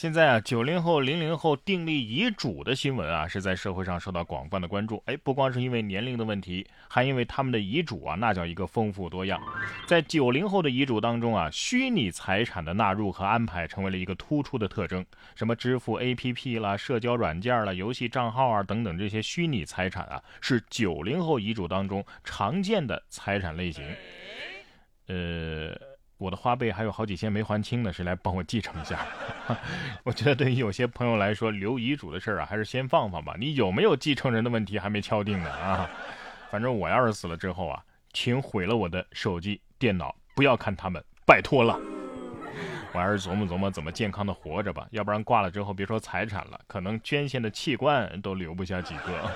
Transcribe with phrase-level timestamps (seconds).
[0.00, 5.02] 现在啊，九零后、零零后订立遗嘱的新闻啊，是在社会上受到广泛的关注。
[5.04, 9.38] 哎，不光是因为年龄的问题，还因为他们的遗嘱啊，那叫一个丰富多样。
[9.86, 15.04] 在九零后的遗嘱当中啊，虚拟财产的纳入和安排成为了一个突出的特征。
[15.34, 23.84] 什么支付 APP 啦、社交软件啦、游戏账号啊等等这些虚拟财产啊，是九零后遗嘱当中常见的财产类型。
[25.08, 25.89] 呃。
[26.20, 29.06] 我的花呗还有好几千没还清呢，谁来帮我继承一下？
[30.04, 33.34] 我觉得对于有些朋友来说，留遗嘱的事儿啊，还是先放放吧。
[33.38, 35.88] 你有没有继承人的问题还没敲定呢啊？
[36.50, 41.80] 反正我要是死了之后啊，请毁了我的手机、电脑，不要看他们，拜托了。
[42.92, 49.32] 我还是琢磨琢磨怎么健康的活着吧，要不然挂了之后，别说财产了，可能捐献的器官都留不下几个。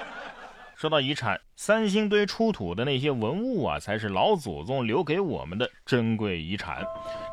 [0.77, 6.85] 说到遗产，三星堆出土的那些文物啊，才是老祖宗留给我们的珍贵遗产。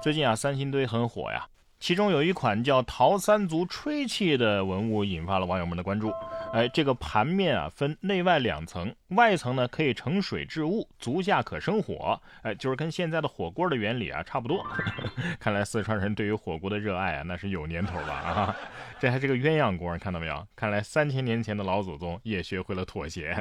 [0.01, 1.47] 最近啊，三星堆很火呀。
[1.81, 6.13] 其中有一款叫陶三足吹气的文物引发了网友们的关注。
[6.53, 12.21] 哎，这个盘面啊分内外两层，外层呢可以盛水置物，足下可生火。
[12.43, 14.63] 哎，就是跟现在的火锅的原理啊差不多。
[15.39, 18.55] 看来四川人对于火锅的热爱啊那是有年头了啊。
[18.99, 20.47] 这还是个鸳鸯锅，看到没有？
[20.55, 23.35] 看来三千年前的老祖宗也学会了妥协。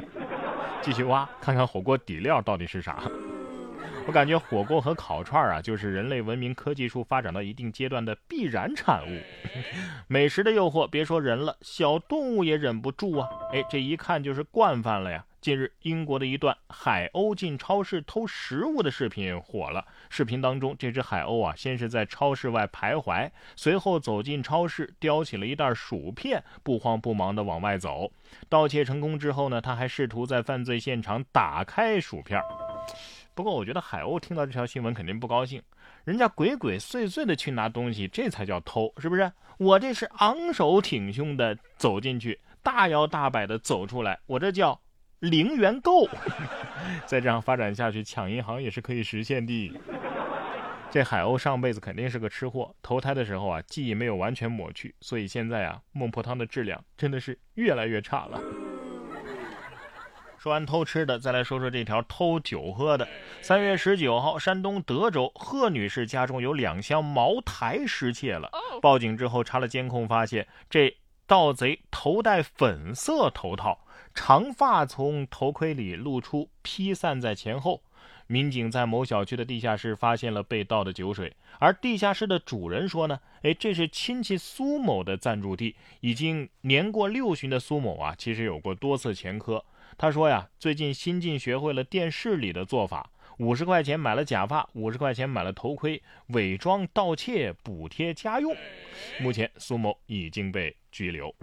[0.81, 3.03] 继续挖，看看火锅底料到底是啥。
[4.07, 9.21] 我感觉火锅和烤串啊，就是人类文明科技术发展到一定阶段的必然产物。
[10.07, 13.29] 美食的诱惑，别说人了，小动物也忍不住啊！
[13.53, 15.23] 哎，这一看就是惯犯了呀。
[15.39, 19.85] 近日，英国的一段海鸥进超市偷食物的视频火了。
[20.09, 28.11] 视频当中，这只海鸥啊，先是在超市外徘徊，随后走进超市，叼起了一袋薯片，不慌不忙地往外走。
[28.49, 32.39] 盗窃成功之后呢，他还试图在犯罪现场打开薯片。
[33.33, 35.61] 不过我觉得海鸥听到这条新闻肯定不高兴，
[36.03, 39.31] 人家鬼鬼祟祟的去拿东西，这才叫偷，是不是？
[39.57, 44.79] 我这是昂首挺胸的走进去，大摇大摆的走出来，我这叫
[45.19, 46.07] 零元购。
[47.05, 49.73] 再这样发展下去，抢银行也是可以实现的。
[50.89, 58.41] 这海鸥上辈子肯定是个吃货，投胎的时候啊，记忆没有完全抹去，所以现在啊，孟婆汤的质量真的是越来越差了。
[60.41, 63.07] 说完偷吃的，再来说说这条偷酒喝的。
[63.43, 68.49] 三月十九号，山东德州贺女士家中有两箱茅台失窃了。
[68.81, 70.97] 报警之后查了监控，发现这
[71.27, 73.85] 盗贼头戴粉色头套，
[74.15, 77.83] 长发从头盔里露出，披散在前后。
[78.25, 85.75] 民警在某小区的地下室发现了被盗的酒水，而地下室的主人说呢，哎，这是亲戚苏某的暂住地。
[85.99, 89.63] 已经年过六旬的苏某啊，其实有过多次前科。
[89.97, 98.55] 他说呀，最近新近学会了电视里的做法，五十块钱买了假发，五十块钱买了头盔，伪装盗窃补贴家用。
[99.19, 101.33] 目前苏某已经被拘留。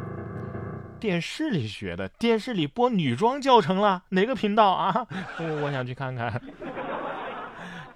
[1.01, 5.07] 电视里学的，电视里播女装教程了，哪个频道啊？
[5.39, 6.41] 我 我想去看看。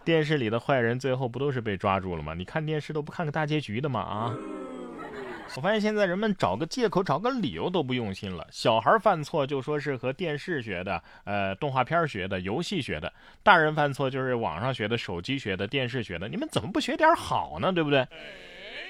[0.04, 2.34] 电视里的坏人最后不都是被抓住了吗？
[2.34, 4.00] 你看电视都不看个大结局的吗？
[4.00, 4.36] 啊？
[5.56, 8.46] 我发现现在人们找个借口、找个理由都不用心了。
[8.50, 13.08] 小孩犯错就说是和电视学的、呃动画片学的、游戏学的；
[13.42, 16.26] 大人犯错就是网上学的、手机学的、电视学的。
[16.26, 17.70] 你们怎么不学点好呢？
[17.70, 18.06] 对不对？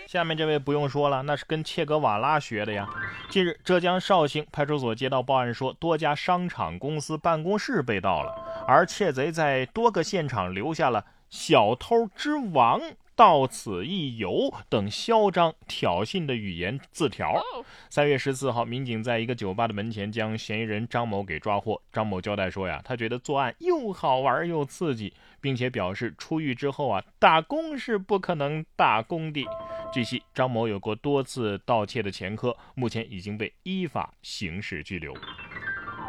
[0.06, 2.88] 下面这位不用说了，那是跟切格瓦拉学的呀。
[3.28, 12.80] 近日，浙江绍兴派出所接到报案说，多家商场、公司办公室被盗了，而窃贼在多个现场留下了“小偷之王”。
[13.14, 17.42] 到此一游等嚣张挑衅的语言字条。
[17.90, 21.80] 三月十四号，民警在一个酒吧的门前将嫌疑人张某给抓获。
[21.92, 29.46] 张某交代说呀，他觉得作案又好玩又刺激，并且表示出狱之后啊，打工是不可能打工的。
[29.92, 35.14] 据悉，张某有过多次盗窃的前科，目前已经被依法刑事拘留。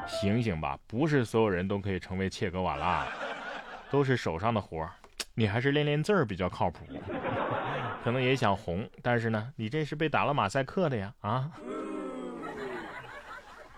[0.08, 3.06] 醒醒吧，不是所有人都可以成为切格瓦拉，
[3.92, 4.94] 都是手上的活儿。
[5.36, 6.86] 你还是练练字儿比较靠谱，
[8.04, 11.52] 可能也想红，但是呢，你这是被打了马赛克的呀啊！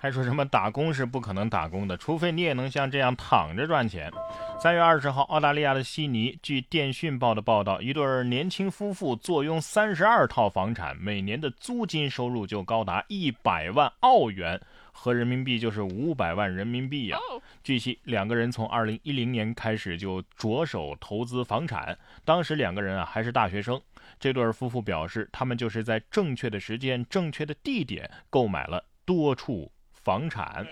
[0.05, 4.11] 还说什么打工是不可能打工的，除非你也能像这样躺着赚钱。
[4.59, 14.61] 三月二十号，澳大利亚的悉尼，据电讯报的报道，一对年轻夫妇坐拥三十二套房产，每年的租金收入就高达一百万澳元。
[14.91, 17.17] 合人民币就是五百万人民币呀。
[17.63, 23.81] 据悉，两个人从二零一零年开始就着手投资房产，当时两个人啊还是大学生。
[24.19, 29.71] 这对夫妇表示，他们就是在正确的时间、正确的地点购买了多处
[30.05, 30.67] 房产，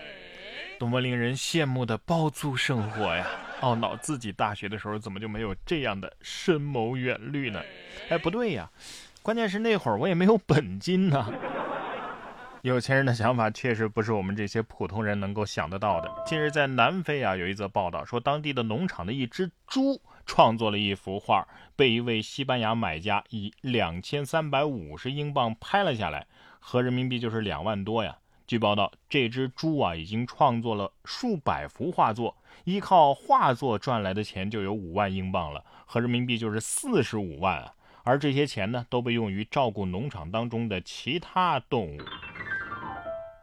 [0.78, 3.26] 多么令人羡慕的包租生活呀！
[3.62, 7.60] 懊恼自己大学的时候怎么就没有这样的深谋远虑呢？
[8.10, 8.70] 哎，不对呀，
[9.22, 11.32] 关键是那会儿我也没有本金呢。
[12.62, 16.08] 有钱人的想法确实不是我们这些普通人能够想得到的。
[16.24, 21.44] 近日在南非啊，有一则报道说，当地的农场的一只猪创作了一幅画，
[21.74, 26.24] 被一位西班牙买家以两千三百五十英镑拍了下来，
[26.60, 28.16] 合人民币就是两万多呀。
[28.46, 37.74] 据报道，这只猪啊已经创作了数百幅画作，依靠画作赚来的钱就有五万英镑了，合人民币就是四十五万啊。
[38.02, 41.98] 而这些钱呢，都被用于照顾农场当中的其他动物。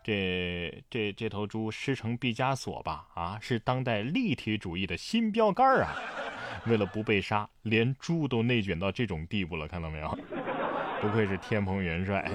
[0.03, 3.07] 这这这头猪师承毕加索吧？
[3.15, 5.95] 啊，是当代立体主义的新标杆啊！
[6.67, 10.17] 为了不被杀，连猪都内卷到这种地步了，看到没有？
[11.01, 12.31] 不愧是天蓬元帅。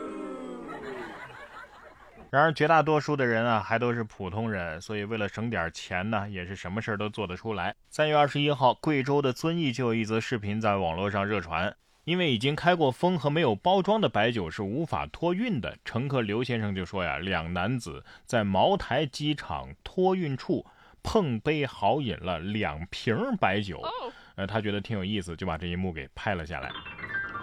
[2.31, 7.75] 然而，绝大多数的人啊，还都是普通人，所以为了省点钱呢，也是什么事儿都做得出来。
[7.89, 11.75] 三月二十一号，贵州的遵义就有一则视频在网络上热传。
[12.05, 20.65] 因为已经开过封和没有包装的白酒是无法托运的，乘客刘先生就说呀，两男子在茅台机场托运处
[21.03, 23.83] 碰杯豪饮了两瓶白酒，
[24.37, 26.71] 呃，他觉得挺有意思，就把这一幕给拍了下来。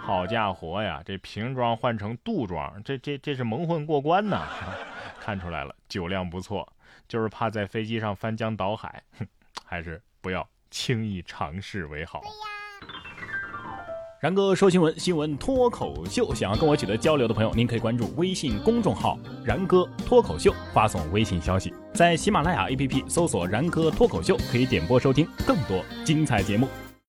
[0.04, 4.46] 好家伙呀，这瓶装换成杜装，这这这是蒙混过关呐！
[5.18, 6.70] 看出来了，酒量不错，
[7.08, 9.26] 就是怕在飞机上翻江倒海，哼，
[9.64, 12.20] 还是不要轻易尝试为好。
[14.20, 16.34] 然哥说新闻，新闻脱口秀。
[16.34, 26.68] 想要跟我取得交流的朋友，您可以关注微信公众号“然哥脱口秀”，发送微信消息，在喜马拉雅 APP 搜索“然哥脱口秀”，可以点播收听更多精彩节目。